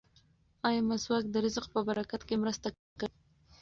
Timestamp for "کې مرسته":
2.27-2.67